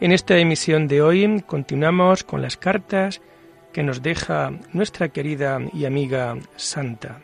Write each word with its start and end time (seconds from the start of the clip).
En 0.00 0.12
esta 0.12 0.38
emisión 0.38 0.86
de 0.86 1.02
hoy 1.02 1.42
continuamos 1.44 2.22
con 2.22 2.40
las 2.40 2.56
cartas 2.56 3.20
que 3.72 3.82
nos 3.82 4.00
deja 4.00 4.52
nuestra 4.72 5.08
querida 5.08 5.58
y 5.72 5.86
amiga 5.86 6.36
Santa. 6.54 7.20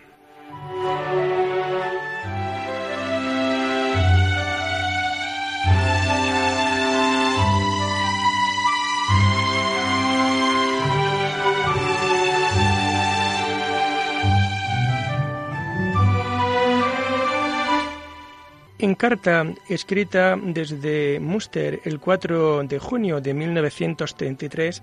En 18.76 18.96
carta 18.96 19.46
escrita 19.68 20.36
desde 20.36 21.20
Münster 21.20 21.80
el 21.84 22.00
4 22.00 22.64
de 22.64 22.80
junio 22.80 23.20
de 23.20 23.32
1933 23.32 24.82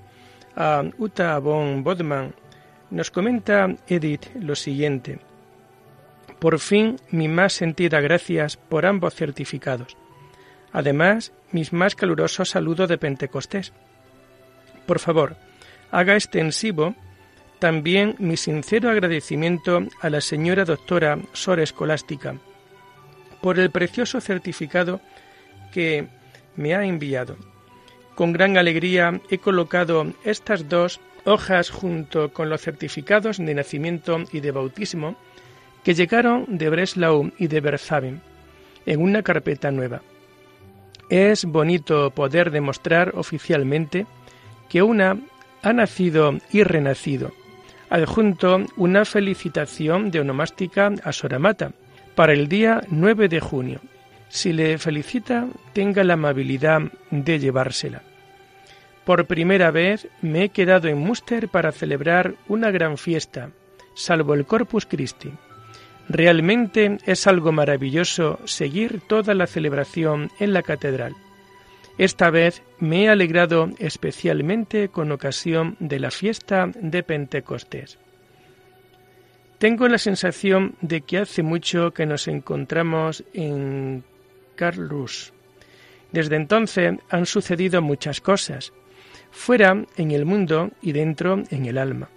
a 0.55 0.83
Uta 0.97 1.37
von 1.39 1.83
Bodman, 1.83 2.33
nos 2.89 3.11
comenta 3.11 3.67
Edith 3.87 4.27
lo 4.35 4.55
siguiente. 4.55 5.19
Por 6.39 6.59
fin, 6.59 6.95
mi 7.09 7.27
más 7.27 7.51
sentida 7.51 7.99
gracias 7.99 8.55
por 8.55 8.85
ambos 8.85 9.13
certificados. 9.13 9.97
Además, 10.71 11.33
mis 11.51 11.73
más 11.73 11.93
calurosos 11.93 12.49
saludos 12.49 12.87
de 12.87 12.97
Pentecostés. 12.97 13.73
Por 14.85 14.99
favor, 14.99 15.35
haga 15.91 16.15
extensivo 16.15 16.95
también 17.59 18.15
mi 18.19 18.37
sincero 18.37 18.89
agradecimiento 18.89 19.83
a 19.99 20.09
la 20.09 20.21
señora 20.21 20.63
doctora 20.63 21.19
Sor 21.33 21.59
Escolástica 21.59 22.37
por 23.41 23.59
el 23.59 23.71
precioso 23.71 24.21
certificado 24.21 25.01
que 25.71 26.07
me 26.55 26.75
ha 26.75 26.85
enviado. 26.85 27.37
Con 28.15 28.33
gran 28.33 28.57
alegría 28.57 29.19
he 29.29 29.37
colocado 29.37 30.05
estas 30.23 30.69
dos 30.69 30.99
hojas 31.25 31.69
junto 31.69 32.33
con 32.33 32.49
los 32.49 32.61
certificados 32.61 33.37
de 33.37 33.53
nacimiento 33.53 34.19
y 34.31 34.39
de 34.39 34.51
bautismo 34.51 35.15
que 35.83 35.93
llegaron 35.93 36.45
de 36.47 36.69
Breslau 36.69 37.31
y 37.37 37.47
de 37.47 37.61
Berzaben 37.61 38.21
en 38.85 39.01
una 39.01 39.23
carpeta 39.23 39.71
nueva. 39.71 40.01
Es 41.09 41.45
bonito 41.45 42.11
poder 42.11 42.51
demostrar 42.51 43.13
oficialmente 43.15 44.05
que 44.69 44.81
una 44.81 45.17
ha 45.61 45.73
nacido 45.73 46.37
y 46.51 46.63
renacido. 46.63 47.31
Adjunto 47.89 48.61
una 48.77 49.03
felicitación 49.03 50.11
de 50.11 50.21
onomástica 50.21 50.91
a 51.03 51.11
Soramata, 51.11 51.73
para 52.21 52.33
el 52.33 52.47
día 52.47 52.81
9 52.87 53.29
de 53.29 53.39
junio. 53.39 53.81
Si 54.29 54.53
le 54.53 54.77
felicita, 54.77 55.47
tenga 55.73 56.03
la 56.03 56.13
amabilidad 56.13 56.83
de 57.09 57.39
llevársela. 57.39 58.03
Por 59.05 59.25
primera 59.25 59.71
vez 59.71 60.07
me 60.21 60.43
he 60.43 60.49
quedado 60.49 60.87
en 60.87 60.99
Münster 60.99 61.49
para 61.49 61.71
celebrar 61.71 62.35
una 62.47 62.69
gran 62.69 62.99
fiesta, 62.99 63.49
salvo 63.95 64.35
el 64.35 64.45
Corpus 64.45 64.85
Christi. 64.85 65.31
Realmente 66.09 66.99
es 67.07 67.25
algo 67.25 67.51
maravilloso 67.51 68.37
seguir 68.45 69.01
toda 69.07 69.33
la 69.33 69.47
celebración 69.47 70.29
en 70.39 70.53
la 70.53 70.61
catedral. 70.61 71.15
Esta 71.97 72.29
vez 72.29 72.61
me 72.77 73.05
he 73.05 73.09
alegrado 73.09 73.67
especialmente 73.79 74.89
con 74.89 75.11
ocasión 75.11 75.75
de 75.79 75.99
la 75.99 76.11
fiesta 76.11 76.69
de 76.75 77.01
Pentecostés. 77.01 77.97
Tengo 79.61 79.87
la 79.87 79.99
sensación 79.99 80.73
de 80.81 81.01
que 81.01 81.19
hace 81.19 81.43
mucho 81.43 81.91
que 81.93 82.07
nos 82.07 82.27
encontramos 82.27 83.23
en 83.31 84.03
Carlus. 84.55 85.33
Desde 86.11 86.35
entonces 86.35 86.95
han 87.11 87.27
sucedido 87.27 87.79
muchas 87.79 88.21
cosas, 88.21 88.73
fuera 89.29 89.85
en 89.97 90.09
el 90.09 90.25
mundo 90.25 90.71
y 90.81 90.93
dentro 90.93 91.43
en 91.51 91.67
el 91.67 91.77
alma. 91.77 92.09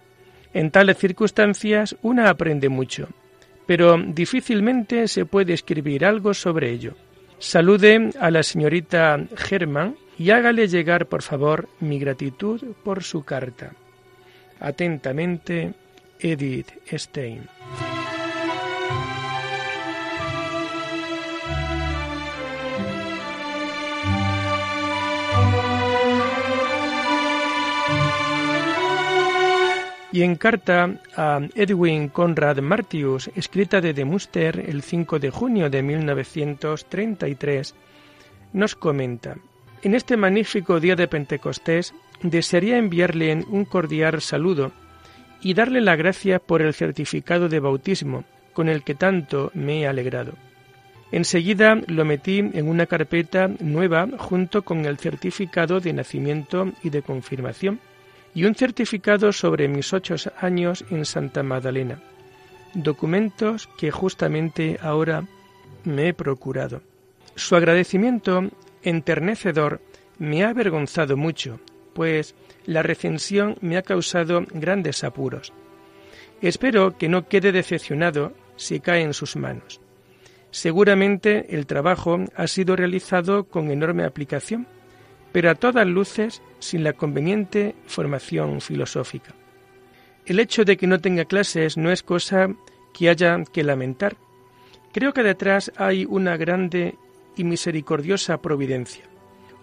En 0.55 0.71
tales 0.71 0.97
circunstancias 0.97 1.95
una 2.01 2.31
aprende 2.31 2.71
mucho, 2.71 3.09
pero 3.67 3.99
difícilmente 3.99 5.07
se 5.07 5.27
puede 5.27 5.53
escribir 5.53 6.07
algo 6.07 6.33
sobre 6.33 6.71
ello. 6.71 6.95
Salude 7.39 8.09
a 8.21 8.31
la 8.31 8.43
señorita 8.43 9.21
Germán 9.37 9.97
y 10.19 10.31
hágale 10.31 10.67
llegar, 10.67 11.09
por 11.09 11.21
favor, 11.21 11.69
mi 11.81 11.99
gratitud 11.99 12.63
por 12.83 13.03
su 13.03 13.23
carta. 13.23 13.75
Atentamente, 14.61 15.75
Edith 16.21 16.69
Stein. 16.93 17.49
Y 30.15 30.23
en 30.23 30.37
carta 30.37 31.01
a 31.17 31.41
Edwin 31.57 32.09
Conrad 32.09 32.59
Martius, 32.59 33.31
escrita 33.35 33.81
de 33.81 34.05
Muster 34.05 34.61
el 34.61 34.83
5 34.83 35.19
de 35.19 35.31
junio 35.31 35.69
de 35.69 35.83
1933, 35.83 37.75
nos 38.53 38.77
comenta, 38.77 39.37
en 39.83 39.95
este 39.97 40.17
magnífico 40.17 40.79
día 40.79 40.95
de 40.95 41.09
Pentecostés 41.09 41.95
desearía 42.23 42.79
enviarle 42.79 43.45
un 43.49 43.65
cordial 43.65 44.21
saludo 44.21 44.71
y 45.45 45.53
darle 45.53 45.83
la 45.83 45.95
gracia 45.95 46.39
por 46.41 46.63
el 46.63 46.73
certificado 46.73 47.49
de 47.49 47.61
bautismo, 47.61 48.25
con 48.55 48.69
el 48.69 48.83
que 48.83 48.95
tanto 48.95 49.51
me 49.55 49.83
he 49.83 49.87
alegrado. 49.87 50.33
Enseguida 51.13 51.81
lo 51.87 52.05
metí 52.07 52.39
en 52.39 52.67
una 52.67 52.87
carpeta 52.87 53.49
nueva 53.61 54.09
junto 54.19 54.63
con 54.63 54.87
el 54.87 54.99
certificado 54.99 55.81
de 55.81 55.93
nacimiento 55.93 56.73
y 56.83 56.89
de 56.89 57.03
confirmación, 57.03 57.79
y 58.35 58.47
un 58.47 58.55
certificado 58.55 59.33
sobre 59.33 59.69
mis 59.69 59.93
ocho 59.93 60.17
años 60.41 60.85
en 60.91 61.05
Santa 61.05 61.43
Magdalena, 61.43 62.01
documentos 62.73 63.69
que 63.79 63.91
justamente 63.91 64.79
ahora 64.81 65.25
me 65.85 66.09
he 66.09 66.15
procurado. 66.15 66.81
Su 67.37 67.55
agradecimiento 67.55 68.51
enternecedor 68.83 69.83
me 70.19 70.43
ha 70.43 70.49
avergonzado 70.49 71.19
mucho, 71.19 71.61
pues 71.93 72.35
la 72.67 72.83
recensión 72.83 73.57
me 73.61 73.77
ha 73.77 73.83
causado 73.83 74.45
grandes 74.53 75.05
apuros. 75.05 75.53
Espero 76.41 76.97
que 76.97 77.09
no 77.09 77.29
quede 77.29 77.53
decepcionado 77.53 78.33
si 78.57 78.81
cae 78.81 79.03
en 79.03 79.15
sus 79.15 79.37
manos. 79.37 79.81
Seguramente 80.51 81.55
el 81.57 81.67
trabajo 81.67 82.19
ha 82.37 82.47
sido 82.47 82.77
realizado 82.77 83.45
con 83.45 83.71
enorme 83.71 84.05
aplicación, 84.05 84.67
pero 85.33 85.51
a 85.51 85.57
todas 85.57 85.87
luces 85.87 86.43
sin 86.61 86.85
la 86.85 86.93
conveniente 86.93 87.75
formación 87.87 88.61
filosófica. 88.61 89.35
El 90.27 90.39
hecho 90.39 90.65
de 90.65 90.77
que 90.77 90.87
no 90.87 91.01
tenga 91.01 91.25
clases 91.25 91.77
no 91.77 91.91
es 91.91 92.03
cosa 92.03 92.55
que 92.93 93.09
haya 93.09 93.43
que 93.53 93.65
lamentar. 93.65 94.17
Creo 94.93 95.13
que 95.13 95.25
detrás 95.25 95.73
hay 95.77 96.05
una 96.05 96.37
grande 96.37 96.97
y 97.37 97.45
misericordiosa 97.45 98.41
providencia. 98.41 99.05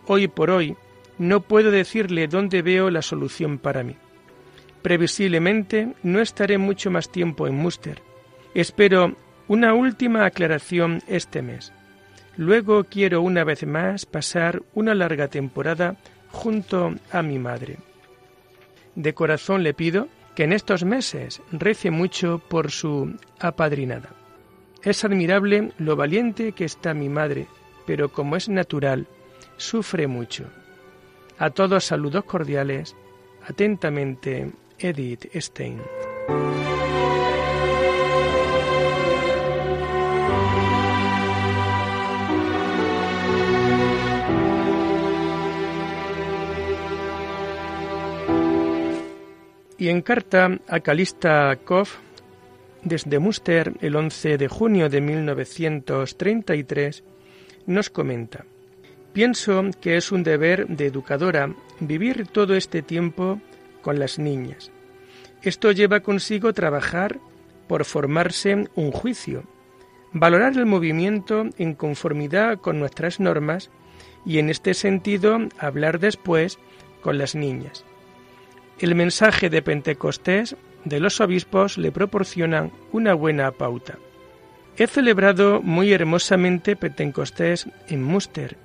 Hoy 0.07 0.27
por 0.27 0.51
hoy, 0.51 0.75
no 1.17 1.41
puedo 1.41 1.71
decirle 1.71 2.27
dónde 2.27 2.61
veo 2.61 2.89
la 2.89 3.01
solución 3.01 3.57
para 3.57 3.83
mí. 3.83 3.95
Previsiblemente 4.81 5.93
no 6.03 6.21
estaré 6.21 6.57
mucho 6.57 6.89
más 6.89 7.11
tiempo 7.11 7.47
en 7.47 7.55
Muster. 7.55 8.01
Espero 8.53 9.15
una 9.47 9.73
última 9.73 10.25
aclaración 10.25 11.01
este 11.07 11.41
mes. 11.41 11.71
Luego 12.37 12.85
quiero 12.85 13.21
una 13.21 13.43
vez 13.43 13.65
más 13.65 14.05
pasar 14.05 14.63
una 14.73 14.95
larga 14.95 15.27
temporada 15.27 15.97
junto 16.29 16.95
a 17.11 17.21
mi 17.21 17.37
madre. 17.37 17.77
De 18.95 19.13
corazón 19.13 19.63
le 19.63 19.73
pido 19.73 20.07
que 20.35 20.43
en 20.43 20.53
estos 20.53 20.83
meses 20.83 21.41
rece 21.51 21.91
mucho 21.91 22.39
por 22.39 22.71
su 22.71 23.15
apadrinada. 23.39 24.09
Es 24.83 25.03
admirable 25.05 25.71
lo 25.77 25.95
valiente 25.95 26.53
que 26.53 26.65
está 26.65 26.93
mi 26.93 27.09
madre, 27.09 27.47
pero 27.85 28.11
como 28.11 28.35
es 28.35 28.49
natural, 28.49 29.07
sufre 29.57 30.07
mucho. 30.07 30.45
A 31.41 31.49
todos 31.49 31.83
saludos 31.85 32.23
cordiales. 32.25 32.95
Atentamente, 33.47 34.51
Edith 34.77 35.25
Stein. 35.33 35.81
Y 49.79 49.89
en 49.89 50.03
carta 50.03 50.59
a 50.67 50.79
Calista 50.81 51.57
Koff, 51.65 51.97
desde 52.83 53.17
Muster, 53.17 53.73
el 53.81 53.95
11 53.95 54.37
de 54.37 54.47
junio 54.47 54.89
de 54.89 55.01
1933, 55.01 57.03
nos 57.65 57.89
comenta, 57.89 58.45
Pienso 59.13 59.63
que 59.81 59.97
es 59.97 60.11
un 60.11 60.23
deber 60.23 60.67
de 60.67 60.85
educadora 60.85 61.53
vivir 61.79 62.27
todo 62.27 62.55
este 62.55 62.81
tiempo 62.81 63.41
con 63.81 63.99
las 63.99 64.19
niñas. 64.19 64.71
Esto 65.41 65.71
lleva 65.71 65.99
consigo 65.99 66.53
trabajar 66.53 67.19
por 67.67 67.83
formarse 67.83 68.67
un 68.75 68.91
juicio, 68.91 69.43
valorar 70.13 70.57
el 70.57 70.65
movimiento 70.65 71.45
en 71.57 71.73
conformidad 71.73 72.59
con 72.59 72.79
nuestras 72.79 73.19
normas 73.19 73.69
y 74.25 74.37
en 74.39 74.49
este 74.49 74.73
sentido 74.73 75.39
hablar 75.57 75.99
después 75.99 76.59
con 77.01 77.17
las 77.17 77.35
niñas. 77.35 77.83
El 78.79 78.95
mensaje 78.95 79.49
de 79.49 79.61
Pentecostés 79.61 80.55
de 80.85 80.99
los 80.99 81.19
obispos 81.19 81.77
le 81.77 81.91
proporcionan 81.91 82.71
una 82.91 83.13
buena 83.13 83.51
pauta. 83.51 83.97
He 84.77 84.87
celebrado 84.87 85.61
muy 85.61 85.91
hermosamente 85.91 86.75
Pentecostés 86.75 87.67
en 87.87 88.03
Muster, 88.03 88.57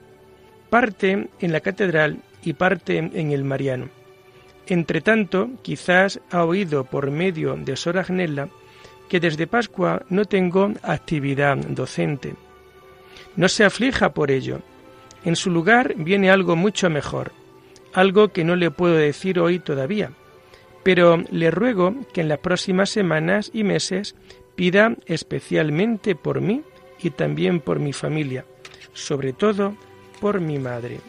parte 0.71 1.29
en 1.41 1.53
la 1.53 1.61
catedral 1.61 2.19
y 2.43 2.53
parte 2.53 2.99
en 2.99 3.33
el 3.33 3.45
Mariano. 3.45 3.89
Entretanto, 4.67 5.51
quizás 5.63 6.21
ha 6.31 6.45
oído 6.45 6.85
por 6.85 7.11
medio 7.11 7.57
de 7.57 7.77
Sor 7.77 7.99
Agnella 7.99 8.49
que 9.09 9.21
desde 9.21 9.47
Pascua 9.47 10.03
no 10.09 10.25
tengo 10.25 10.73
actividad 10.83 11.57
docente. 11.57 12.35
No 13.37 13.49
se 13.49 13.65
aflija 13.65 14.13
por 14.13 14.31
ello. 14.31 14.61
En 15.25 15.37
su 15.37 15.51
lugar 15.51 15.95
viene 15.97 16.31
algo 16.31 16.57
mucho 16.57 16.91
mejor, 16.91 17.33
algo 17.93 18.29
que 18.29 18.45
no 18.45 18.57
le 18.57 18.71
puedo 18.71 18.95
decir 18.95 19.39
hoy 19.39 19.59
todavía, 19.59 20.11
pero 20.83 21.23
le 21.31 21.51
ruego 21.51 21.95
que 22.13 22.21
en 22.21 22.29
las 22.29 22.39
próximas 22.39 22.91
semanas 22.91 23.51
y 23.53 23.65
meses 23.65 24.15
pida 24.55 24.97
especialmente 25.07 26.15
por 26.15 26.41
mí 26.41 26.63
y 27.01 27.11
también 27.11 27.61
por 27.61 27.79
mi 27.79 27.93
familia, 27.93 28.45
sobre 28.93 29.33
todo 29.33 29.77
por 30.21 30.41
mi 30.41 30.59
madre. 30.59 31.01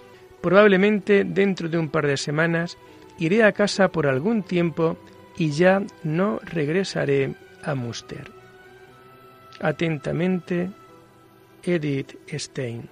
Probablemente 0.41 1.23
dentro 1.23 1.69
de 1.69 1.77
un 1.77 1.89
par 1.89 2.07
de 2.07 2.17
semanas 2.17 2.77
iré 3.17 3.43
a 3.43 3.51
casa 3.51 3.89
por 3.89 4.07
algún 4.07 4.43
tiempo 4.43 4.97
y 5.37 5.51
ya 5.51 5.81
no 6.03 6.39
regresaré 6.43 7.35
a 7.63 7.75
Muster. 7.75 8.31
Atentamente, 9.59 10.69
Edith 11.63 12.15
Stein. 12.31 12.87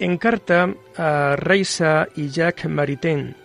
En 0.00 0.16
carta 0.16 0.74
a 0.96 1.36
Reisa 1.36 2.08
y 2.16 2.30
Jacques 2.30 2.70
Maritain, 2.70 3.36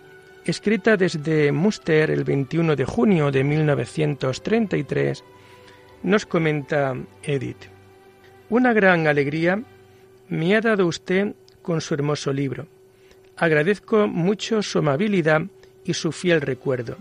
escrita 0.45 0.95
desde 0.95 1.51
Muster 1.51 2.09
el 2.09 2.23
21 2.23 2.77
de 2.77 2.85
junio 2.85 3.29
de 3.29 3.43
1933, 3.43 5.21
nos 6.03 6.25
comenta 6.25 6.95
Edith. 7.23 7.65
Una 8.49 8.71
gran 8.71 9.05
alegría 9.05 9.61
me 10.29 10.55
ha 10.55 10.61
dado 10.61 10.87
usted 10.87 11.35
con 11.61 11.81
su 11.81 11.93
hermoso 11.93 12.31
libro. 12.31 12.67
Agradezco 13.35 14.07
mucho 14.07 14.61
su 14.61 14.79
amabilidad 14.79 15.41
y 15.83 15.93
su 15.93 16.13
fiel 16.13 16.39
recuerdo. 16.39 16.95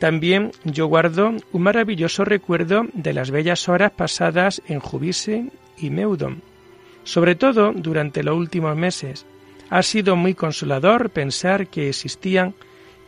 También 0.00 0.50
yo 0.64 0.88
guardo 0.88 1.32
un 1.52 1.62
maravilloso 1.62 2.24
recuerdo 2.24 2.88
de 2.92 3.12
las 3.12 3.30
bellas 3.30 3.68
horas 3.68 3.92
pasadas 3.92 4.60
en 4.66 4.80
Jubise 4.80 5.52
y 5.78 5.90
Meudon 5.90 6.53
sobre 7.04 7.34
todo 7.34 7.72
durante 7.72 8.22
los 8.22 8.36
últimos 8.36 8.76
meses, 8.76 9.26
ha 9.70 9.82
sido 9.82 10.16
muy 10.16 10.34
consolador 10.34 11.10
pensar 11.10 11.68
que 11.68 11.88
existían 11.88 12.54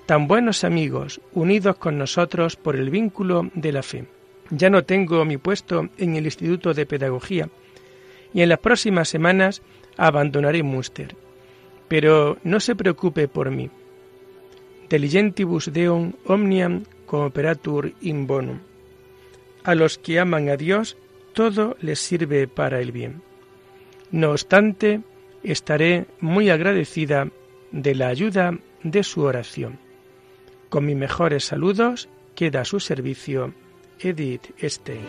tan 0.07 0.29
buenos 0.29 0.65
amigos 0.65 1.21
unidos 1.33 1.77
con 1.77 1.99
nosotros 1.99 2.57
por 2.57 2.77
el 2.77 2.91
vínculo 2.91 3.51
de 3.55 3.73
la 3.73 3.83
fe. 3.83 4.07
Ya 4.51 4.71
no 4.71 4.85
tengo 4.85 5.25
mi 5.25 5.39
puesto 5.39 5.89
en 5.99 6.17
el 6.17 6.27
Instituto 6.27 6.73
de 6.73 6.87
Pedagogía 6.87 7.49
y 8.33 8.43
en 8.43 8.49
las 8.49 8.61
próximas 8.61 9.09
semanas 9.09 9.63
abandonaré 9.97 10.63
Munster. 10.63 11.17
Pero 11.89 12.39
no 12.45 12.61
se 12.61 12.77
preocupe 12.77 13.29
por 13.29 13.51
mí. 13.51 13.71
Diligentibus 14.89 15.73
Deum 15.73 16.13
omniam 16.27 16.85
cooperatur 17.07 17.93
in 18.01 18.27
bonum. 18.27 18.59
A 19.65 19.75
los 19.75 19.99
que 19.99 20.21
aman 20.21 20.49
a 20.49 20.57
Dios, 20.57 20.97
todo 21.33 21.77
les 21.81 21.99
sirve 21.99 22.47
para 22.47 22.81
el 22.81 22.93
bien. 22.93 23.23
No 24.11 24.31
obstante, 24.31 25.01
estaré 25.43 26.07
muy 26.21 26.51
agradecida 26.51 27.29
de 27.73 27.95
la 27.95 28.09
ayuda 28.09 28.59
de 28.83 29.03
su 29.03 29.23
oración. 29.23 29.79
Con 30.69 30.87
mis 30.87 30.97
mejores 30.97 31.45
saludos, 31.45 32.09
queda 32.35 32.63
a 32.63 32.65
su 32.65 32.81
servicio 32.81 33.53
Edith 33.99 34.53
Stein. 34.63 35.07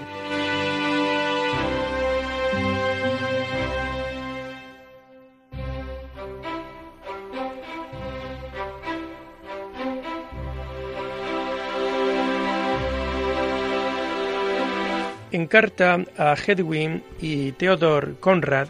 En 15.31 15.45
carta 15.45 16.03
a 16.17 16.35
Hedwig 16.35 17.03
y 17.21 17.51
Theodor 17.51 18.15
Conrad, 18.19 18.69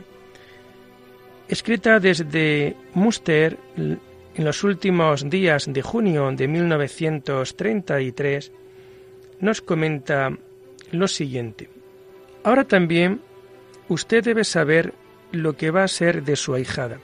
escrita 1.48 2.00
desde 2.00 2.76
Muster 2.94 3.58
en 3.76 4.46
los 4.46 4.64
últimos 4.64 5.30
días 5.30 5.72
de 5.72 5.82
junio 5.82 6.32
de 6.32 6.48
1933, 6.48 8.52
nos 9.40 9.62
comenta 9.62 10.32
lo 10.92 11.08
siguiente. 11.08 11.70
Ahora 12.44 12.66
también 12.66 13.22
usted 13.88 14.24
debe 14.24 14.44
saber 14.44 14.94
lo 15.32 15.54
que 15.54 15.72
va 15.72 15.84
a 15.84 15.88
ser 15.88 16.24
de 16.24 16.36
su 16.36 16.54
ahijada. 16.54 17.00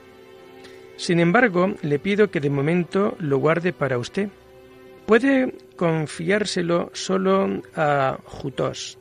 Sin 0.96 1.20
embargo, 1.20 1.74
le 1.82 1.98
pido 1.98 2.30
que 2.30 2.40
de 2.40 2.50
momento 2.50 3.16
lo 3.18 3.38
guarde 3.38 3.72
para 3.72 3.98
usted. 3.98 4.28
Puede 5.06 5.54
confiárselo 5.76 6.90
solo 6.92 7.62
a 7.74 8.18
Jutos. 8.24 8.98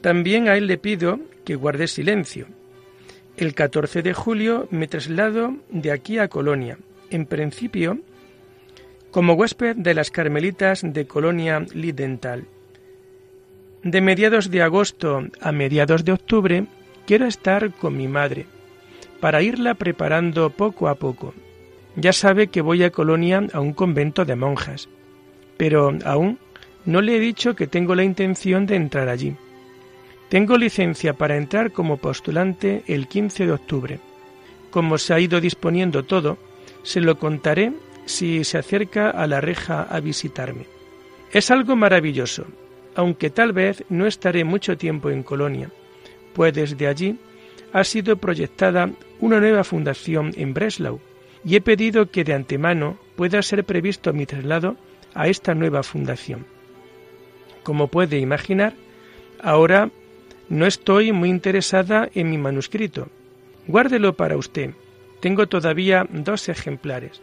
También 0.00 0.48
a 0.48 0.56
él 0.56 0.68
le 0.68 0.78
pido 0.78 1.18
que 1.44 1.56
guarde 1.56 1.88
silencio 1.88 2.46
el 3.38 3.54
14 3.54 4.02
de 4.02 4.14
julio 4.14 4.66
me 4.70 4.88
traslado 4.88 5.54
de 5.70 5.92
aquí 5.92 6.18
a 6.18 6.28
Colonia, 6.28 6.78
en 7.10 7.24
principio 7.24 7.98
como 9.12 9.34
huésped 9.34 9.76
de 9.76 9.94
las 9.94 10.10
Carmelitas 10.10 10.82
de 10.84 11.06
Colonia 11.06 11.64
Lidental. 11.72 12.46
De 13.84 14.00
mediados 14.00 14.50
de 14.50 14.62
agosto 14.62 15.22
a 15.40 15.52
mediados 15.52 16.04
de 16.04 16.12
octubre 16.12 16.66
quiero 17.06 17.26
estar 17.26 17.72
con 17.74 17.96
mi 17.96 18.08
madre, 18.08 18.46
para 19.20 19.40
irla 19.40 19.74
preparando 19.74 20.50
poco 20.50 20.88
a 20.88 20.96
poco. 20.96 21.32
Ya 21.94 22.12
sabe 22.12 22.48
que 22.48 22.60
voy 22.60 22.82
a 22.82 22.90
Colonia 22.90 23.46
a 23.52 23.60
un 23.60 23.72
convento 23.72 24.24
de 24.24 24.34
monjas, 24.34 24.88
pero 25.56 25.96
aún 26.04 26.38
no 26.84 27.00
le 27.00 27.16
he 27.16 27.20
dicho 27.20 27.54
que 27.54 27.68
tengo 27.68 27.94
la 27.94 28.02
intención 28.02 28.66
de 28.66 28.76
entrar 28.76 29.08
allí. 29.08 29.36
Tengo 30.28 30.58
licencia 30.58 31.14
para 31.14 31.36
entrar 31.36 31.72
como 31.72 31.96
postulante 31.96 32.82
el 32.86 33.08
15 33.08 33.46
de 33.46 33.52
octubre. 33.52 34.00
Como 34.70 34.98
se 34.98 35.14
ha 35.14 35.20
ido 35.20 35.40
disponiendo 35.40 36.04
todo, 36.04 36.36
se 36.82 37.00
lo 37.00 37.18
contaré 37.18 37.72
si 38.04 38.44
se 38.44 38.58
acerca 38.58 39.10
a 39.10 39.26
la 39.26 39.40
reja 39.40 39.82
a 39.82 40.00
visitarme. 40.00 40.66
Es 41.32 41.50
algo 41.50 41.76
maravilloso, 41.76 42.46
aunque 42.94 43.30
tal 43.30 43.52
vez 43.52 43.84
no 43.88 44.06
estaré 44.06 44.44
mucho 44.44 44.76
tiempo 44.76 45.10
en 45.10 45.22
Colonia, 45.22 45.70
pues 46.34 46.52
desde 46.52 46.86
allí 46.86 47.18
ha 47.72 47.84
sido 47.84 48.16
proyectada 48.16 48.90
una 49.20 49.40
nueva 49.40 49.64
fundación 49.64 50.32
en 50.36 50.54
Breslau 50.54 51.00
y 51.44 51.56
he 51.56 51.60
pedido 51.60 52.10
que 52.10 52.24
de 52.24 52.34
antemano 52.34 52.98
pueda 53.16 53.42
ser 53.42 53.64
previsto 53.64 54.12
mi 54.12 54.26
traslado 54.26 54.76
a 55.14 55.28
esta 55.28 55.54
nueva 55.54 55.82
fundación. 55.82 56.46
Como 57.62 57.88
puede 57.88 58.18
imaginar, 58.18 58.74
ahora 59.42 59.90
no 60.48 60.66
estoy 60.66 61.12
muy 61.12 61.28
interesada 61.28 62.08
en 62.14 62.30
mi 62.30 62.38
manuscrito. 62.38 63.08
Guárdelo 63.66 64.14
para 64.14 64.36
usted. 64.36 64.70
Tengo 65.20 65.46
todavía 65.46 66.06
dos 66.10 66.48
ejemplares. 66.48 67.20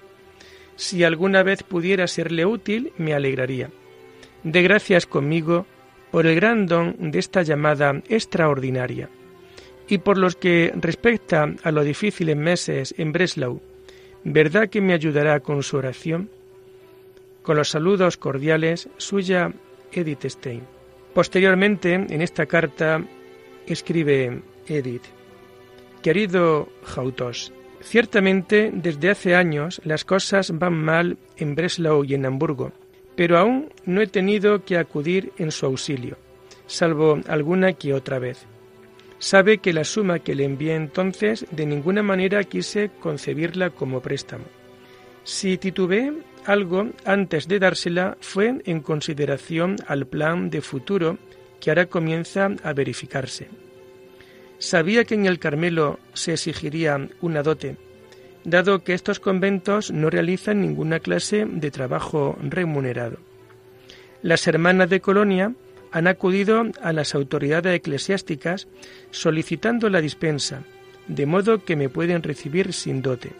Si 0.76 1.04
alguna 1.04 1.42
vez 1.42 1.64
pudiera 1.64 2.08
serle 2.08 2.46
útil, 2.46 2.94
me 2.98 3.14
alegraría. 3.14 3.72
De 4.44 4.62
gracias 4.62 5.08
conmigo 5.08 5.66
por 6.12 6.28
el 6.28 6.36
gran 6.36 6.68
don 6.68 6.96
de 7.12 7.20
esta 7.20 7.42
llamada 7.42 8.02
extraordinaria. 8.10 9.10
Y 9.88 10.00
por 10.00 10.18
los 10.18 10.36
que 10.36 10.72
respecta 10.76 11.48
a 11.64 11.72
los 11.72 11.86
difíciles 11.86 12.36
meses 12.36 12.94
en 12.98 13.12
Breslau, 13.12 13.62
¿verdad 14.24 14.70
que 14.70 14.82
me 14.82 14.94
ayudará 14.94 15.40
con 15.40 15.64
su 15.64 15.78
oración? 15.78 16.30
Con 17.42 17.58
los 17.58 17.70
saludos 17.70 18.18
cordiales, 18.18 18.90
suya 18.98 19.52
Edith 19.92 20.26
Stein. 20.26 20.64
Posteriormente, 21.14 21.94
en 21.94 22.22
esta 22.22 22.46
carta, 22.46 23.02
escribe 23.68 24.42
Edith, 24.68 25.04
Querido 26.02 26.70
Jautos, 26.84 27.52
ciertamente 27.82 28.72
desde 28.74 29.10
hace 29.10 29.36
años 29.36 29.82
las 29.84 30.06
cosas 30.06 30.58
van 30.58 30.74
mal 30.74 31.18
en 31.38 31.56
Breslau 31.56 32.04
y 32.04 32.14
en 32.14 32.26
Hamburgo, 32.26 32.72
pero 33.16 33.38
aún 33.38 33.70
no 33.86 34.02
he 34.02 34.08
tenido 34.08 34.64
que 34.64 34.78
acudir 34.78 35.32
en 35.38 35.52
su 35.52 35.66
auxilio, 35.66 36.18
salvo 36.68 37.20
alguna 37.28 37.74
que 37.74 37.94
otra 37.94 38.20
vez. 38.20 38.46
Sabe 39.20 39.60
que 39.60 39.74
la 39.74 39.84
suma 39.84 40.20
que 40.20 40.36
le 40.36 40.44
envié 40.44 40.76
entonces 40.76 41.46
de 41.50 41.66
ninguna 41.66 42.04
manera 42.04 42.44
quise 42.44 42.92
concebirla 43.00 43.70
como 43.70 44.02
préstamo. 44.02 44.46
Si 45.24 45.58
titubeé 45.58 46.14
algo 46.46 46.90
antes 47.06 47.48
de 47.48 47.58
dársela 47.58 48.18
fue 48.20 48.62
en 48.66 48.82
consideración 48.82 49.78
al 49.88 50.06
plan 50.06 50.50
de 50.52 50.62
futuro 50.62 51.18
que 51.66 51.72
ahora 51.72 51.88
comienza 51.88 52.52
a 52.62 52.74
verificarse. 52.74 53.48
Sabía 54.60 55.04
que 55.04 55.16
en 55.16 55.26
el 55.26 55.40
Carmelo 55.40 56.00
se 56.14 56.34
exigiría 56.34 57.10
una 57.22 57.42
dote, 57.42 57.76
dado 58.44 58.84
que 58.84 58.94
estos 58.94 59.20
conventos 59.20 59.90
no 59.90 60.12
realizan 60.12 60.62
ninguna 60.62 61.00
clase 61.00 61.48
de 61.48 61.72
trabajo 61.72 62.38
remunerado. 62.40 63.18
Las 64.22 64.46
hermanas 64.46 64.92
de 64.92 65.02
Colonia 65.02 65.56
han 65.92 66.06
acudido 66.06 66.68
a 66.84 66.94
las 66.94 67.16
autoridades 67.16 67.74
eclesiásticas 67.74 68.68
solicitando 69.10 69.90
la 69.90 70.02
dispensa, 70.02 70.62
de 71.08 71.26
modo 71.26 71.66
que 71.66 71.76
me 71.76 71.90
pueden 71.90 72.22
recibir 72.22 72.74
sin 72.74 73.02
dote. 73.02 73.32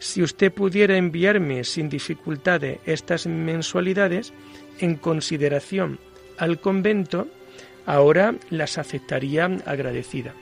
Si 0.00 0.20
usted 0.20 0.50
pudiera 0.50 0.96
enviarme 0.96 1.62
sin 1.62 1.88
dificultades 1.90 2.80
estas 2.86 3.28
mensualidades, 3.28 4.32
en 4.80 4.96
consideración 4.96 6.00
al 6.40 6.58
convento, 6.58 7.28
ahora 7.86 8.34
las 8.50 8.78
aceptaría 8.78 9.44
agradecida 9.66 10.34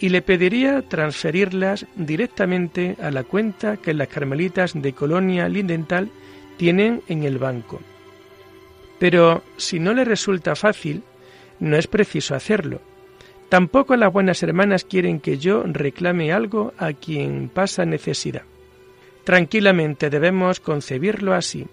y 0.00 0.10
le 0.10 0.22
pediría 0.22 0.82
transferirlas 0.82 1.86
directamente 1.96 2.96
a 3.02 3.10
la 3.10 3.24
cuenta 3.24 3.78
que 3.78 3.94
las 3.94 4.08
carmelitas 4.08 4.80
de 4.80 4.92
Colonia 4.92 5.48
Lindental 5.48 6.08
tienen 6.56 7.02
en 7.08 7.24
el 7.24 7.38
banco. 7.38 7.80
Pero 8.98 9.42
si 9.56 9.80
no 9.80 9.94
le 9.94 10.04
resulta 10.04 10.54
fácil, 10.54 11.02
no 11.60 11.76
es 11.76 11.86
preciso 11.86 12.34
hacerlo. 12.34 12.80
Tampoco 13.48 13.96
las 13.96 14.12
buenas 14.12 14.42
hermanas 14.42 14.84
quieren 14.84 15.20
que 15.20 15.38
yo 15.38 15.62
reclame 15.64 16.32
algo 16.32 16.74
a 16.78 16.92
quien 16.92 17.48
pasa 17.48 17.84
necesidad. 17.84 18.42
Tranquilamente 19.24 20.10
debemos 20.10 20.60
concebirlo 20.60 21.34
así, 21.34 21.66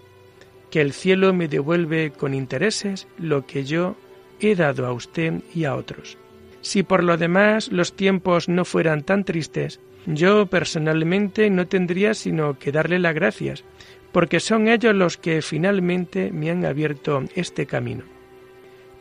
que 0.76 0.82
el 0.82 0.92
cielo 0.92 1.32
me 1.32 1.48
devuelve 1.48 2.10
con 2.10 2.34
intereses 2.34 3.08
lo 3.16 3.46
que 3.46 3.64
yo 3.64 3.96
he 4.40 4.54
dado 4.54 4.84
a 4.84 4.92
usted 4.92 5.40
y 5.54 5.64
a 5.64 5.74
otros. 5.74 6.18
Si 6.60 6.82
por 6.82 7.02
lo 7.02 7.16
demás 7.16 7.72
los 7.72 7.96
tiempos 7.96 8.50
no 8.50 8.66
fueran 8.66 9.02
tan 9.02 9.24
tristes, 9.24 9.80
yo 10.04 10.44
personalmente 10.44 11.48
no 11.48 11.66
tendría 11.66 12.12
sino 12.12 12.58
que 12.58 12.72
darle 12.72 12.98
las 12.98 13.14
gracias, 13.14 13.64
porque 14.12 14.38
son 14.38 14.68
ellos 14.68 14.94
los 14.94 15.16
que 15.16 15.40
finalmente 15.40 16.30
me 16.30 16.50
han 16.50 16.66
abierto 16.66 17.24
este 17.34 17.64
camino. 17.64 18.02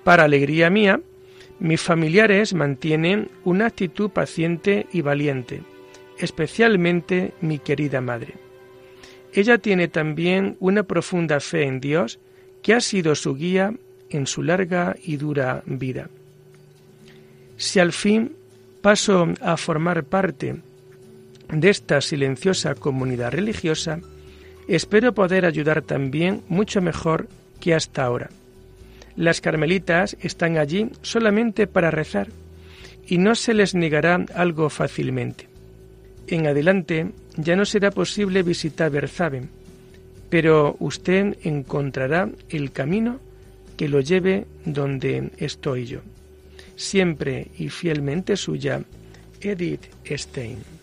Para 0.05 0.23
alegría 0.23 0.69
mía, 0.69 1.01
mis 1.59 1.81
familiares 1.81 2.53
mantienen 2.53 3.27
una 3.43 3.65
actitud 3.65 4.11
paciente 4.11 4.87
y 4.93 5.01
valiente, 5.01 5.61
especialmente 6.19 7.33
mi 7.41 7.59
querida 7.59 7.99
madre. 7.99 8.44
Ella 9.35 9.57
tiene 9.57 9.89
también 9.89 10.55
una 10.61 10.83
profunda 10.83 11.41
fe 11.41 11.63
en 11.63 11.81
Dios 11.81 12.19
que 12.63 12.73
ha 12.73 12.79
sido 12.79 13.15
su 13.15 13.35
guía 13.35 13.73
en 14.09 14.27
su 14.27 14.41
larga 14.41 14.95
y 15.03 15.17
dura 15.17 15.61
vida. 15.65 16.09
Si 17.57 17.79
al 17.81 17.91
fin 17.91 18.31
paso 18.81 19.27
a 19.41 19.57
formar 19.57 20.05
parte 20.05 20.55
de 21.49 21.69
esta 21.69 21.99
silenciosa 21.99 22.75
comunidad 22.75 23.33
religiosa, 23.33 23.99
espero 24.69 25.13
poder 25.13 25.45
ayudar 25.45 25.81
también 25.81 26.41
mucho 26.47 26.81
mejor 26.81 27.27
que 27.59 27.73
hasta 27.73 28.05
ahora. 28.05 28.29
Las 29.17 29.41
carmelitas 29.41 30.15
están 30.21 30.57
allí 30.57 30.89
solamente 31.01 31.67
para 31.67 31.91
rezar 31.91 32.29
y 33.05 33.17
no 33.17 33.35
se 33.35 33.53
les 33.53 33.75
negará 33.75 34.25
algo 34.33 34.69
fácilmente. 34.69 35.49
En 36.27 36.47
adelante 36.47 37.11
ya 37.37 37.55
no 37.55 37.65
será 37.65 37.91
posible 37.91 38.43
visitar 38.43 38.91
Berzaben, 38.91 39.49
pero 40.29 40.75
usted 40.79 41.37
encontrará 41.43 42.29
el 42.49 42.71
camino 42.71 43.19
que 43.77 43.89
lo 43.89 43.99
lleve 43.99 44.45
donde 44.65 45.31
estoy 45.37 45.85
yo. 45.85 45.99
Siempre 46.75 47.47
y 47.57 47.69
fielmente 47.69 48.35
suya, 48.35 48.81
Edith 49.41 49.85
Stein. 50.05 50.74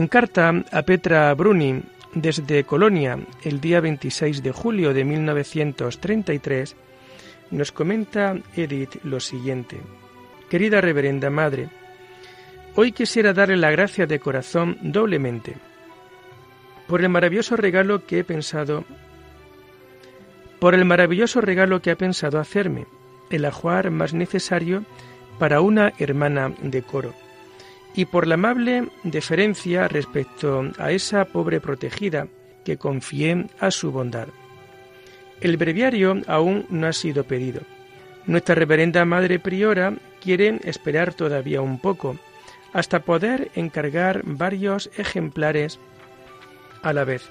En 0.00 0.08
carta 0.08 0.64
a 0.72 0.80
Petra 0.80 1.34
Bruni 1.34 1.82
desde 2.14 2.64
Colonia 2.64 3.18
el 3.42 3.60
día 3.60 3.82
26 3.82 4.42
de 4.42 4.50
julio 4.50 4.94
de 4.94 5.04
1933, 5.04 6.74
nos 7.50 7.70
comenta 7.70 8.34
Edith 8.56 8.96
lo 9.04 9.20
siguiente. 9.20 9.76
Querida 10.48 10.80
Reverenda 10.80 11.28
Madre, 11.28 11.68
hoy 12.76 12.92
quisiera 12.92 13.34
darle 13.34 13.58
la 13.58 13.70
gracia 13.72 14.06
de 14.06 14.20
corazón 14.20 14.78
doblemente 14.80 15.56
por 16.86 17.02
el 17.02 17.10
maravilloso 17.10 17.56
regalo 17.56 18.06
que 18.06 18.20
he 18.20 18.24
pensado 18.24 18.86
por 20.60 20.74
el 20.74 20.86
maravilloso 20.86 21.42
regalo 21.42 21.82
que 21.82 21.90
ha 21.90 21.96
pensado 21.96 22.38
hacerme, 22.38 22.86
el 23.28 23.44
ajuar 23.44 23.90
más 23.90 24.14
necesario 24.14 24.82
para 25.38 25.60
una 25.60 25.92
hermana 25.98 26.54
de 26.62 26.80
coro 26.80 27.12
y 28.00 28.06
por 28.06 28.26
la 28.26 28.36
amable 28.36 28.88
deferencia 29.04 29.86
respecto 29.86 30.70
a 30.78 30.90
esa 30.90 31.26
pobre 31.26 31.60
protegida 31.60 32.28
que 32.64 32.78
confié 32.78 33.44
a 33.58 33.70
su 33.70 33.92
bondad. 33.92 34.28
El 35.42 35.58
breviario 35.58 36.16
aún 36.26 36.64
no 36.70 36.86
ha 36.86 36.94
sido 36.94 37.24
pedido. 37.24 37.60
Nuestra 38.24 38.54
reverenda 38.54 39.04
Madre 39.04 39.38
Priora 39.38 39.92
quiere 40.18 40.60
esperar 40.64 41.12
todavía 41.12 41.60
un 41.60 41.78
poco, 41.78 42.16
hasta 42.72 43.00
poder 43.00 43.50
encargar 43.54 44.22
varios 44.24 44.90
ejemplares 44.96 45.78
a 46.80 46.94
la 46.94 47.04
vez, 47.04 47.28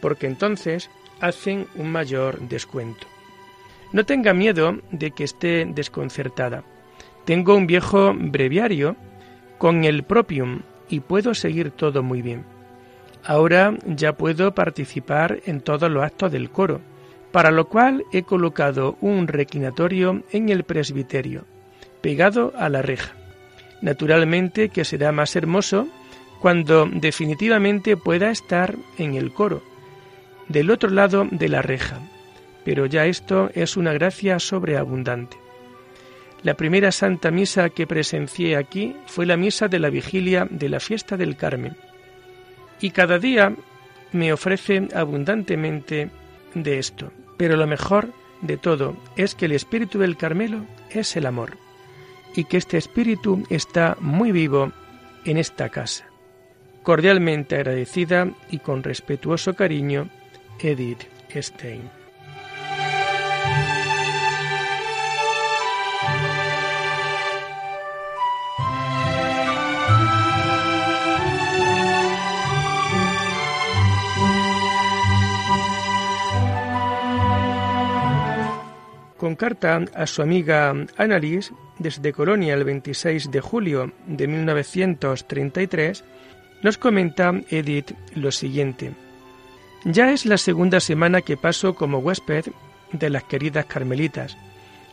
porque 0.00 0.28
entonces 0.28 0.88
hacen 1.18 1.66
un 1.74 1.90
mayor 1.90 2.38
descuento. 2.42 3.08
No 3.92 4.06
tenga 4.06 4.32
miedo 4.34 4.78
de 4.92 5.10
que 5.10 5.24
esté 5.24 5.64
desconcertada. 5.64 6.62
Tengo 7.24 7.56
un 7.56 7.66
viejo 7.66 8.14
breviario 8.14 8.94
con 9.58 9.84
el 9.84 10.02
propium 10.02 10.60
y 10.88 11.00
puedo 11.00 11.34
seguir 11.34 11.70
todo 11.70 12.02
muy 12.02 12.22
bien. 12.22 12.44
Ahora 13.24 13.74
ya 13.86 14.12
puedo 14.12 14.54
participar 14.54 15.40
en 15.46 15.60
todos 15.60 15.90
los 15.90 16.04
actos 16.04 16.30
del 16.30 16.50
coro, 16.50 16.80
para 17.32 17.50
lo 17.50 17.68
cual 17.68 18.04
he 18.12 18.22
colocado 18.22 18.96
un 19.00 19.26
requinatorio 19.26 20.22
en 20.30 20.48
el 20.48 20.64
presbiterio, 20.64 21.44
pegado 22.00 22.52
a 22.56 22.68
la 22.68 22.82
reja. 22.82 23.14
Naturalmente 23.82 24.68
que 24.68 24.84
será 24.84 25.12
más 25.12 25.34
hermoso 25.36 25.88
cuando 26.40 26.86
definitivamente 26.86 27.96
pueda 27.96 28.30
estar 28.30 28.76
en 28.98 29.14
el 29.14 29.32
coro, 29.32 29.62
del 30.48 30.70
otro 30.70 30.90
lado 30.90 31.26
de 31.30 31.48
la 31.48 31.62
reja, 31.62 31.98
pero 32.64 32.86
ya 32.86 33.06
esto 33.06 33.50
es 33.54 33.76
una 33.76 33.92
gracia 33.92 34.38
sobreabundante. 34.38 35.36
La 36.46 36.54
primera 36.54 36.92
Santa 36.92 37.32
Misa 37.32 37.70
que 37.70 37.88
presencié 37.88 38.54
aquí 38.54 38.94
fue 39.06 39.26
la 39.26 39.36
misa 39.36 39.66
de 39.66 39.80
la 39.80 39.90
vigilia 39.90 40.46
de 40.48 40.68
la 40.68 40.78
fiesta 40.78 41.16
del 41.16 41.36
Carmen. 41.36 41.76
Y 42.80 42.90
cada 42.90 43.18
día 43.18 43.52
me 44.12 44.32
ofrece 44.32 44.86
abundantemente 44.94 46.08
de 46.54 46.78
esto. 46.78 47.10
Pero 47.36 47.56
lo 47.56 47.66
mejor 47.66 48.12
de 48.42 48.58
todo 48.58 48.96
es 49.16 49.34
que 49.34 49.46
el 49.46 49.52
espíritu 49.58 49.98
del 49.98 50.16
Carmelo 50.16 50.64
es 50.90 51.16
el 51.16 51.26
amor 51.26 51.58
y 52.36 52.44
que 52.44 52.58
este 52.58 52.76
espíritu 52.78 53.42
está 53.50 53.96
muy 53.98 54.30
vivo 54.30 54.70
en 55.24 55.38
esta 55.38 55.68
casa. 55.70 56.04
Cordialmente 56.84 57.56
agradecida 57.56 58.30
y 58.52 58.60
con 58.60 58.84
respetuoso 58.84 59.54
cariño, 59.54 60.10
Edith 60.60 61.08
Stein. 61.34 61.95
Carta 79.36 79.84
a 79.94 80.06
su 80.06 80.22
amiga 80.22 80.74
Annalise 80.96 81.52
desde 81.78 82.12
Colonia 82.12 82.54
el 82.54 82.64
26 82.64 83.30
de 83.30 83.40
julio 83.40 83.92
de 84.06 84.26
1933, 84.26 86.04
nos 86.62 86.78
comenta 86.78 87.32
Edith 87.50 87.92
lo 88.14 88.32
siguiente. 88.32 88.92
Ya 89.84 90.12
es 90.12 90.26
la 90.26 90.38
segunda 90.38 90.80
semana 90.80 91.20
que 91.22 91.36
paso 91.36 91.74
como 91.74 91.98
huésped 91.98 92.46
de 92.92 93.10
las 93.10 93.24
queridas 93.24 93.66
Carmelitas 93.66 94.36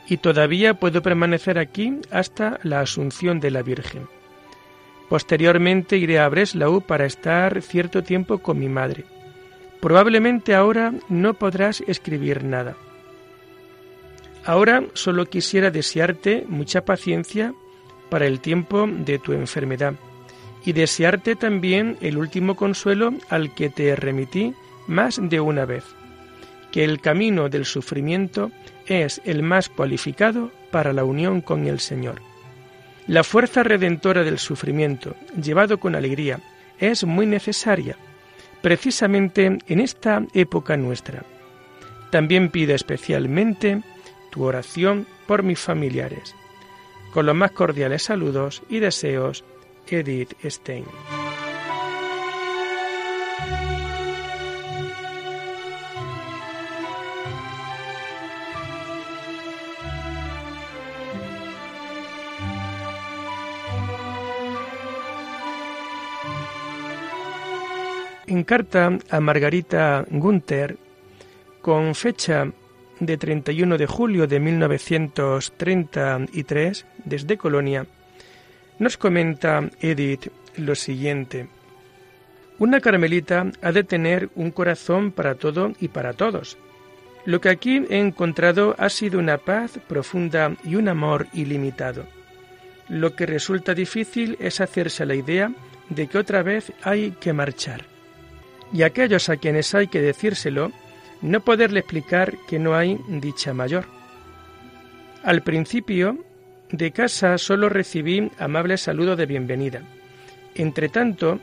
y 0.07 0.17
todavía 0.17 0.75
puedo 0.75 1.01
permanecer 1.01 1.57
aquí 1.57 1.99
hasta 2.11 2.59
la 2.63 2.81
Asunción 2.81 3.39
de 3.39 3.51
la 3.51 3.61
Virgen. 3.61 4.07
Posteriormente 5.09 5.97
iré 5.97 6.19
a 6.19 6.29
Breslau 6.29 6.81
para 6.81 7.05
estar 7.05 7.61
cierto 7.61 8.03
tiempo 8.03 8.39
con 8.39 8.59
mi 8.59 8.69
madre. 8.69 9.05
Probablemente 9.79 10.55
ahora 10.55 10.93
no 11.09 11.33
podrás 11.33 11.81
escribir 11.87 12.43
nada. 12.43 12.75
Ahora 14.45 14.83
solo 14.93 15.25
quisiera 15.25 15.71
desearte 15.71 16.45
mucha 16.47 16.83
paciencia 16.83 17.53
para 18.09 18.27
el 18.27 18.41
tiempo 18.41 18.87
de 18.87 19.17
tu 19.17 19.31
enfermedad 19.31 19.95
y 20.65 20.73
desearte 20.73 21.35
también 21.35 21.97
el 22.01 22.17
último 22.17 22.55
consuelo 22.55 23.13
al 23.29 23.53
que 23.53 23.69
te 23.69 23.95
remití 23.95 24.53
más 24.87 25.19
de 25.21 25.39
una 25.39 25.65
vez, 25.65 25.83
que 26.71 26.83
el 26.83 26.99
camino 26.99 27.49
del 27.49 27.65
sufrimiento 27.65 28.51
es 28.85 29.21
el 29.23 29.43
más 29.43 29.69
cualificado 29.69 30.51
para 30.71 30.91
la 30.91 31.05
unión 31.05 31.41
con 31.41 31.67
el 31.67 31.79
Señor. 31.79 32.21
La 33.07 33.23
fuerza 33.23 33.63
redentora 33.63 34.23
del 34.23 34.39
sufrimiento, 34.39 35.15
llevado 35.41 35.79
con 35.79 35.95
alegría, 35.95 36.39
es 36.79 37.05
muy 37.05 37.25
necesaria, 37.25 37.97
precisamente 38.61 39.57
en 39.67 39.79
esta 39.79 40.25
época 40.33 40.77
nuestra. 40.77 41.23
También 42.11 42.49
pido 42.49 42.75
especialmente 42.75 43.81
tu 44.33 44.43
oración 44.45 45.05
por 45.27 45.43
mis 45.43 45.59
familiares. 45.59 46.35
Con 47.13 47.27
los 47.27 47.35
más 47.35 47.51
cordiales 47.51 48.01
saludos 48.01 48.63
y 48.67 48.79
deseos, 48.79 49.43
Edith 49.87 50.33
Stein. 50.43 50.85
En 68.25 68.43
carta 68.45 68.97
a 69.11 69.19
Margarita 69.19 70.03
Gunther, 70.09 70.77
con 71.61 71.93
fecha 71.93 72.47
de 73.05 73.17
31 73.17 73.77
de 73.77 73.87
julio 73.87 74.27
de 74.27 74.39
1933 74.39 76.85
desde 77.05 77.37
Colonia, 77.37 77.85
nos 78.79 78.97
comenta 78.97 79.69
Edith 79.79 80.29
lo 80.57 80.75
siguiente. 80.75 81.47
Una 82.59 82.79
carmelita 82.79 83.51
ha 83.61 83.71
de 83.71 83.83
tener 83.83 84.29
un 84.35 84.51
corazón 84.51 85.11
para 85.11 85.35
todo 85.35 85.73
y 85.79 85.87
para 85.87 86.13
todos. 86.13 86.57
Lo 87.25 87.41
que 87.41 87.49
aquí 87.49 87.85
he 87.89 87.99
encontrado 87.99 88.75
ha 88.77 88.89
sido 88.89 89.19
una 89.19 89.37
paz 89.37 89.79
profunda 89.87 90.55
y 90.63 90.75
un 90.75 90.89
amor 90.89 91.27
ilimitado. 91.33 92.05
Lo 92.89 93.15
que 93.15 93.25
resulta 93.25 93.73
difícil 93.73 94.37
es 94.39 94.59
hacerse 94.59 95.05
la 95.05 95.15
idea 95.15 95.51
de 95.89 96.07
que 96.07 96.17
otra 96.17 96.43
vez 96.43 96.73
hay 96.83 97.11
que 97.11 97.33
marchar. 97.33 97.85
Y 98.73 98.83
aquellos 98.83 99.29
a 99.29 99.37
quienes 99.37 99.73
hay 99.73 99.87
que 99.87 100.01
decírselo 100.01 100.71
no 101.23 101.39
poderle 101.39 101.79
explicar 101.79 102.37
que 102.47 102.59
no 102.59 102.75
hay 102.75 102.99
dicha 103.07 103.53
mayor. 103.53 103.85
Al 105.23 105.41
principio, 105.41 106.23
de 106.69 106.91
casa 106.91 107.37
solo 107.37 107.69
recibí 107.69 108.29
amables 108.37 108.81
saludos 108.81 109.17
de 109.17 109.25
bienvenida. 109.25 109.81
Entre 110.53 110.89
tanto, 110.89 111.39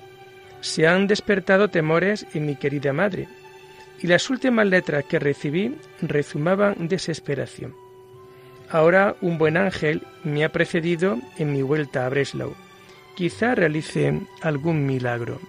se 0.60 0.86
han 0.86 1.06
despertado 1.06 1.68
temores 1.68 2.26
en 2.34 2.46
mi 2.46 2.56
querida 2.56 2.92
madre, 2.92 3.26
y 4.02 4.06
las 4.06 4.28
últimas 4.30 4.66
letras 4.66 5.04
que 5.04 5.18
recibí 5.18 5.76
rezumaban 6.02 6.88
desesperación. 6.88 7.74
Ahora 8.68 9.16
un 9.20 9.38
buen 9.38 9.56
ángel 9.56 10.02
me 10.24 10.44
ha 10.44 10.50
precedido 10.50 11.18
en 11.38 11.52
mi 11.52 11.62
vuelta 11.62 12.06
a 12.06 12.08
Breslau. 12.08 12.54
Quizá 13.16 13.54
realice 13.54 14.20
algún 14.42 14.86
milagro. 14.86 15.40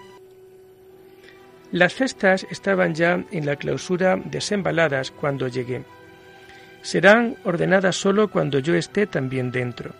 Las 1.71 1.95
cestas 1.95 2.45
estaban 2.49 2.93
ya 2.95 3.23
en 3.31 3.45
la 3.45 3.55
clausura 3.55 4.17
desembaladas 4.17 5.11
cuando 5.11 5.47
llegué. 5.47 5.83
Serán 6.81 7.37
ordenadas 7.45 7.95
solo 7.95 8.29
cuando 8.29 8.59
yo 8.59 8.75
esté 8.75 9.07
también 9.07 9.51
dentro. 9.51 9.91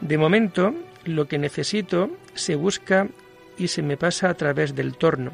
De 0.00 0.18
momento, 0.18 0.74
lo 1.04 1.28
que 1.28 1.38
necesito 1.38 2.10
se 2.34 2.56
busca 2.56 3.08
y 3.56 3.68
se 3.68 3.82
me 3.82 3.96
pasa 3.96 4.28
a 4.28 4.34
través 4.34 4.74
del 4.74 4.96
torno. 4.96 5.32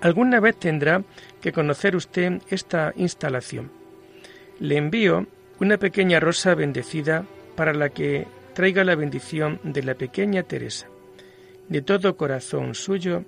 Alguna 0.00 0.38
vez 0.38 0.56
tendrá 0.56 1.02
que 1.40 1.52
conocer 1.52 1.96
usted 1.96 2.40
esta 2.48 2.92
instalación. 2.96 3.72
Le 4.60 4.76
envío 4.76 5.26
una 5.58 5.78
pequeña 5.78 6.20
rosa 6.20 6.54
bendecida 6.54 7.24
para 7.56 7.74
la 7.74 7.88
que 7.88 8.28
traiga 8.54 8.84
la 8.84 8.94
bendición 8.94 9.58
de 9.64 9.82
la 9.82 9.94
pequeña 9.94 10.44
Teresa. 10.44 10.86
De 11.68 11.82
todo 11.82 12.16
corazón 12.16 12.76
suyo, 12.76 13.24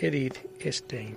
Edith 0.00 0.36
Stein. 0.64 1.16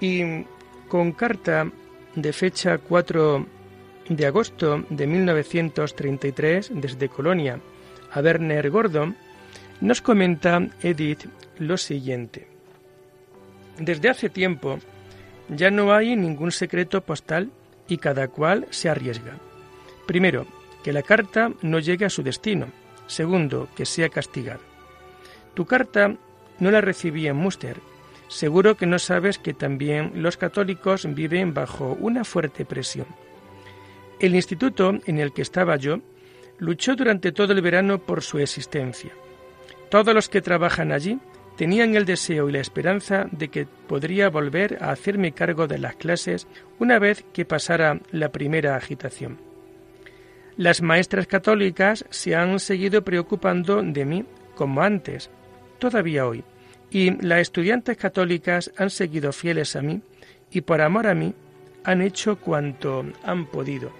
Y 0.00 0.44
con 0.88 1.12
carta 1.12 1.70
de 2.14 2.32
fecha 2.32 2.78
4 2.78 3.46
de 4.08 4.26
agosto 4.26 4.84
de 4.88 5.06
1933 5.06 6.70
desde 6.74 7.08
Colonia 7.08 7.60
a 8.12 8.20
Werner 8.20 8.70
Gordon, 8.70 9.16
nos 9.80 10.00
comenta 10.00 10.66
Edith 10.82 11.26
lo 11.58 11.76
siguiente. 11.76 12.48
Desde 13.78 14.08
hace 14.08 14.30
tiempo 14.30 14.78
ya 15.48 15.70
no 15.70 15.92
hay 15.92 16.16
ningún 16.16 16.50
secreto 16.50 17.02
postal 17.02 17.50
y 17.88 17.98
cada 17.98 18.28
cual 18.28 18.66
se 18.70 18.88
arriesga. 18.88 19.38
Primero, 20.06 20.46
que 20.82 20.92
la 20.92 21.02
carta 21.02 21.52
no 21.62 21.78
llegue 21.78 22.04
a 22.04 22.10
su 22.10 22.22
destino. 22.22 22.68
Segundo, 23.06 23.68
que 23.76 23.86
sea 23.86 24.08
castigado. 24.08 24.60
Tu 25.54 25.66
carta 25.66 26.16
no 26.58 26.70
la 26.70 26.80
recibí 26.80 27.26
en 27.26 27.36
Muster. 27.36 27.76
Seguro 28.28 28.76
que 28.76 28.86
no 28.86 28.98
sabes 28.98 29.38
que 29.38 29.54
también 29.54 30.12
los 30.14 30.36
católicos 30.36 31.06
viven 31.14 31.54
bajo 31.54 31.96
una 32.00 32.24
fuerte 32.24 32.64
presión. 32.64 33.06
El 34.18 34.34
instituto 34.34 34.94
en 35.06 35.18
el 35.18 35.32
que 35.32 35.42
estaba 35.42 35.76
yo 35.76 36.00
luchó 36.58 36.96
durante 36.96 37.32
todo 37.32 37.52
el 37.52 37.60
verano 37.60 37.98
por 37.98 38.22
su 38.22 38.38
existencia. 38.38 39.12
Todos 39.90 40.14
los 40.14 40.28
que 40.28 40.42
trabajan 40.42 40.92
allí 40.92 41.18
tenían 41.56 41.94
el 41.94 42.04
deseo 42.04 42.48
y 42.48 42.52
la 42.52 42.60
esperanza 42.60 43.26
de 43.32 43.48
que 43.48 43.66
podría 43.66 44.28
volver 44.28 44.78
a 44.82 44.90
hacerme 44.90 45.32
cargo 45.32 45.66
de 45.66 45.78
las 45.78 45.96
clases 45.96 46.46
una 46.78 46.98
vez 46.98 47.24
que 47.32 47.44
pasara 47.44 48.00
la 48.10 48.30
primera 48.30 48.76
agitación. 48.76 49.38
Las 50.56 50.82
maestras 50.82 51.26
católicas 51.26 52.04
se 52.10 52.34
han 52.34 52.58
seguido 52.60 53.02
preocupando 53.02 53.82
de 53.82 54.04
mí 54.04 54.24
como 54.54 54.82
antes, 54.82 55.30
todavía 55.78 56.26
hoy, 56.26 56.44
y 56.90 57.10
las 57.24 57.40
estudiantes 57.40 57.96
católicas 57.96 58.72
han 58.76 58.90
seguido 58.90 59.32
fieles 59.32 59.76
a 59.76 59.82
mí 59.82 60.00
y 60.50 60.62
por 60.62 60.80
amor 60.80 61.06
a 61.06 61.14
mí 61.14 61.34
han 61.84 62.00
hecho 62.00 62.36
cuanto 62.36 63.04
han 63.22 63.46
podido. 63.46 63.92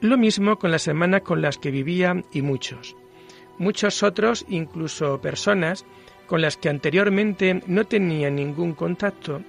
Lo 0.00 0.16
mismo 0.16 0.58
con 0.58 0.70
las 0.70 0.86
hermanas 0.86 1.22
con 1.22 1.42
las 1.42 1.58
que 1.58 1.70
vivía 1.70 2.22
y 2.32 2.42
muchos. 2.42 2.96
Muchos 3.60 4.02
otros, 4.02 4.46
incluso 4.48 5.20
personas, 5.20 5.84
con 6.26 6.40
las 6.40 6.56
que 6.56 6.70
anteriormente 6.70 7.62
no 7.66 7.84
tenía 7.84 8.30
ningún 8.30 8.72
contacto. 8.72 9.42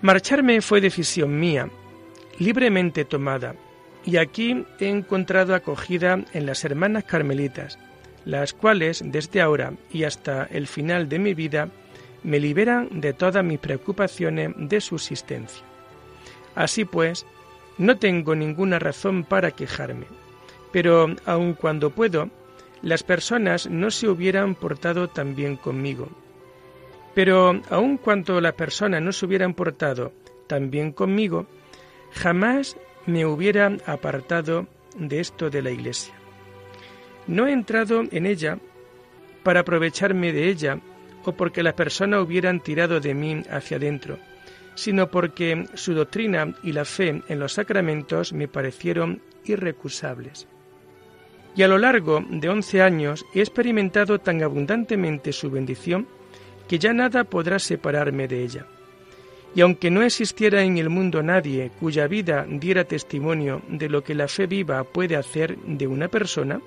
Marcharme 0.00 0.62
fue 0.62 0.80
decisión 0.80 1.38
mía, 1.38 1.68
libremente 2.38 3.04
tomada, 3.04 3.56
y 4.06 4.16
aquí 4.16 4.64
he 4.78 4.88
encontrado 4.88 5.54
acogida 5.54 6.24
en 6.32 6.46
las 6.46 6.64
hermanas 6.64 7.04
carmelitas, 7.04 7.78
las 8.24 8.54
cuales 8.54 9.02
desde 9.04 9.42
ahora 9.42 9.74
y 9.92 10.04
hasta 10.04 10.44
el 10.44 10.66
final 10.66 11.10
de 11.10 11.18
mi 11.18 11.34
vida 11.34 11.68
me 12.22 12.40
liberan 12.40 13.02
de 13.02 13.12
todas 13.12 13.44
mis 13.44 13.58
preocupaciones 13.58 14.52
de 14.56 14.80
subsistencia. 14.80 15.62
Así 16.54 16.86
pues, 16.86 17.26
no 17.76 17.98
tengo 17.98 18.34
ninguna 18.34 18.78
razón 18.78 19.24
para 19.24 19.50
quejarme, 19.50 20.06
pero 20.72 21.14
aun 21.26 21.54
cuando 21.54 21.90
puedo, 21.90 22.30
las 22.82 23.02
personas 23.02 23.68
no 23.68 23.90
se 23.90 24.08
hubieran 24.08 24.54
portado 24.54 25.08
tan 25.08 25.34
bien 25.34 25.56
conmigo. 25.56 26.08
Pero 27.14 27.60
aun 27.70 27.98
cuando 27.98 28.40
las 28.40 28.54
personas 28.54 29.02
no 29.02 29.12
se 29.12 29.26
hubieran 29.26 29.54
portado 29.54 30.12
tan 30.46 30.70
bien 30.70 30.92
conmigo, 30.92 31.46
jamás 32.12 32.76
me 33.06 33.26
hubiera 33.26 33.76
apartado 33.86 34.66
de 34.96 35.20
esto 35.20 35.50
de 35.50 35.62
la 35.62 35.70
Iglesia. 35.70 36.14
No 37.26 37.46
he 37.46 37.52
entrado 37.52 38.02
en 38.10 38.26
ella 38.26 38.58
para 39.42 39.60
aprovecharme 39.60 40.32
de 40.32 40.48
ella 40.48 40.80
o 41.24 41.32
porque 41.32 41.62
las 41.62 41.74
personas 41.74 42.22
hubieran 42.22 42.60
tirado 42.60 43.00
de 43.00 43.14
mí 43.14 43.42
hacia 43.50 43.76
adentro, 43.76 44.18
sino 44.74 45.10
porque 45.10 45.66
su 45.74 45.94
doctrina 45.94 46.54
y 46.62 46.72
la 46.72 46.84
fe 46.84 47.22
en 47.28 47.38
los 47.38 47.52
sacramentos 47.54 48.32
me 48.32 48.48
parecieron 48.48 49.20
irrecusables. 49.44 50.48
Y 51.56 51.62
a 51.62 51.68
lo 51.68 51.78
largo 51.78 52.24
de 52.28 52.48
once 52.48 52.80
años 52.80 53.26
he 53.34 53.40
experimentado 53.40 54.18
tan 54.18 54.42
abundantemente 54.42 55.32
su 55.32 55.50
bendición 55.50 56.06
que 56.68 56.78
ya 56.78 56.92
nada 56.92 57.24
podrá 57.24 57.58
separarme 57.58 58.28
de 58.28 58.44
ella. 58.44 58.66
Y 59.54 59.62
aunque 59.62 59.90
no 59.90 60.02
existiera 60.02 60.62
en 60.62 60.78
el 60.78 60.88
mundo 60.88 61.22
nadie 61.22 61.72
cuya 61.80 62.06
vida 62.06 62.46
diera 62.48 62.84
testimonio 62.84 63.62
de 63.68 63.88
lo 63.88 64.04
que 64.04 64.14
la 64.14 64.28
fe 64.28 64.46
viva 64.46 64.84
puede 64.84 65.16
hacer 65.16 65.58
de 65.58 65.88
una 65.88 66.06
persona, 66.06 66.60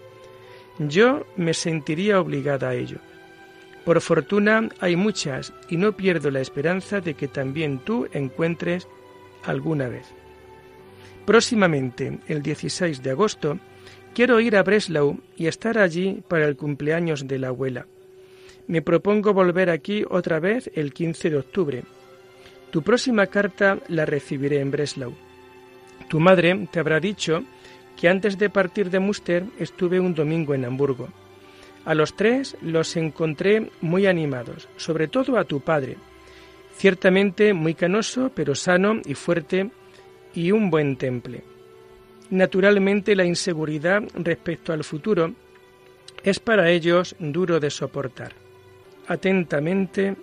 yo 0.80 1.26
me 1.38 1.54
sentiría 1.54 2.19
obligada 2.19 2.69
a 2.69 2.76
ello. 2.76 2.98
Por 3.86 4.02
fortuna 4.02 4.69
hay 4.80 4.96
muchas 4.96 5.54
y 5.69 5.78
no 5.78 5.93
pierdo 5.93 6.32
la 6.32 6.41
esperanza 6.41 7.00
de 7.00 7.13
que 7.13 7.28
también 7.28 7.80
tú 7.80 8.08
encuentres 8.12 8.88
alguna 9.46 9.88
vez. 9.88 10.08
Próximamente, 11.26 12.19
el 12.28 12.41
16 12.41 13.02
de 13.02 13.12
agosto, 13.12 13.60
quiero 14.13 14.39
ir 14.39 14.56
a 14.56 14.63
Breslau 14.63 15.19
y 15.36 15.47
estar 15.47 15.78
allí 15.78 16.23
para 16.28 16.45
el 16.45 16.56
cumpleaños 16.56 17.28
de 17.28 17.39
la 17.39 17.49
abuela. 17.49 17.88
Me 18.67 18.82
propongo 18.82 19.34
volver 19.34 19.69
aquí 19.69 20.06
otra 20.10 20.39
vez 20.39 20.71
el 20.76 20.93
15 20.93 21.30
de 21.30 21.38
octubre. 21.38 21.84
Tu 22.71 22.82
próxima 22.82 23.28
carta 23.28 23.80
la 23.88 24.06
recibiré 24.06 24.60
en 24.60 24.71
Breslau. 24.71 25.13
Tu 26.10 26.19
madre 26.19 26.67
te 26.71 26.80
habrá 26.80 26.99
dicho 26.99 27.43
que 27.99 28.10
antes 28.10 28.38
de 28.38 28.49
partir 28.49 28.89
de 28.89 28.99
Muster 28.99 29.45
estuve 29.60 29.99
un 29.99 30.13
domingo 30.13 30.54
en 30.54 30.65
Hamburgo. 30.65 31.10
A 31.86 31.93
los 31.93 32.15
tres 32.15 32.56
los 32.62 32.95
encontré 32.95 33.69
muy 33.82 34.06
animados, 34.06 34.69
sobre 34.78 35.08
todo 35.08 35.38
a 35.38 35.43
tu 35.43 35.60
padre, 35.60 35.97
ciertamente 36.76 37.54
muy 37.54 37.73
canoso, 37.73 38.32
pero 38.34 38.56
sano 38.56 39.02
y 39.06 39.13
fuerte 39.15 39.69
y 40.34 40.52
un 40.52 40.69
buen 40.69 40.95
temple. 40.95 41.43
Naturalmente 42.34 43.15
la 43.15 43.26
inseguridad 43.26 44.02
respecto 44.15 44.74
al 44.74 44.84
futuro 44.84 45.36
es 46.24 46.39
para 46.39 46.72
ellos 46.72 47.15
duro 47.19 47.60
de 47.60 47.69
soportar. 47.69 48.34
Atentamente, 49.06 50.15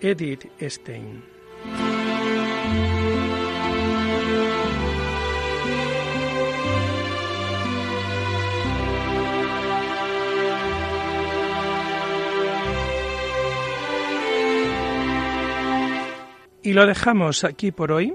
Edith 0.00 0.46
Stein. 0.58 1.22
Y 16.62 16.72
lo 16.72 16.86
dejamos 16.86 17.44
aquí 17.44 17.70
por 17.70 17.92
hoy, 17.92 18.14